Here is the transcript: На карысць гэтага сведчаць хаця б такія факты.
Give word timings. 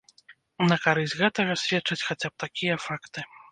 На 0.71 0.77
карысць 0.85 1.13
гэтага 1.19 1.59
сведчаць 1.65 2.01
хаця 2.09 2.27
б 2.35 2.47
такія 2.47 2.75
факты. 2.89 3.29